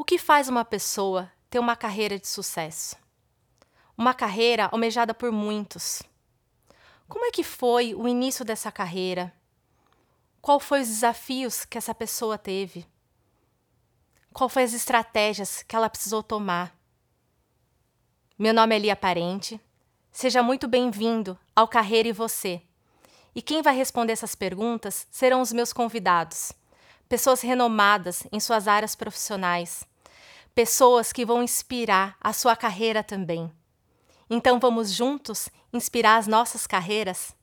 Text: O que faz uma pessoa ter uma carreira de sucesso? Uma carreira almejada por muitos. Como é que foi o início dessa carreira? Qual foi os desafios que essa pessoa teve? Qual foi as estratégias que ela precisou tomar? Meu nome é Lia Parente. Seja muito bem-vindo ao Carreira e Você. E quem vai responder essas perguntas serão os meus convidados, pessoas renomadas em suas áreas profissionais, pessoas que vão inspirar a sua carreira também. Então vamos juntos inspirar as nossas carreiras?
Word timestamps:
O 0.00 0.04
que 0.04 0.16
faz 0.16 0.48
uma 0.48 0.64
pessoa 0.64 1.28
ter 1.50 1.58
uma 1.58 1.74
carreira 1.74 2.20
de 2.20 2.28
sucesso? 2.28 2.94
Uma 3.96 4.14
carreira 4.14 4.68
almejada 4.70 5.12
por 5.12 5.32
muitos. 5.32 6.04
Como 7.08 7.24
é 7.24 7.32
que 7.32 7.42
foi 7.42 7.96
o 7.96 8.06
início 8.06 8.44
dessa 8.44 8.70
carreira? 8.70 9.34
Qual 10.40 10.60
foi 10.60 10.82
os 10.82 10.86
desafios 10.86 11.64
que 11.64 11.76
essa 11.76 11.92
pessoa 11.92 12.38
teve? 12.38 12.86
Qual 14.32 14.48
foi 14.48 14.62
as 14.62 14.72
estratégias 14.72 15.64
que 15.64 15.74
ela 15.74 15.90
precisou 15.90 16.22
tomar? 16.22 16.72
Meu 18.38 18.54
nome 18.54 18.76
é 18.76 18.78
Lia 18.78 18.94
Parente. 18.94 19.60
Seja 20.12 20.44
muito 20.44 20.68
bem-vindo 20.68 21.36
ao 21.56 21.66
Carreira 21.66 22.08
e 22.08 22.12
Você. 22.12 22.62
E 23.34 23.42
quem 23.42 23.62
vai 23.62 23.74
responder 23.74 24.12
essas 24.12 24.36
perguntas 24.36 25.08
serão 25.10 25.40
os 25.40 25.52
meus 25.52 25.72
convidados, 25.72 26.52
pessoas 27.08 27.40
renomadas 27.40 28.24
em 28.30 28.38
suas 28.38 28.68
áreas 28.68 28.94
profissionais, 28.94 29.84
pessoas 30.54 31.12
que 31.12 31.24
vão 31.24 31.42
inspirar 31.42 32.16
a 32.20 32.32
sua 32.32 32.54
carreira 32.54 33.02
também. 33.02 33.50
Então 34.28 34.58
vamos 34.58 34.92
juntos 34.92 35.48
inspirar 35.72 36.16
as 36.16 36.26
nossas 36.26 36.66
carreiras? 36.66 37.37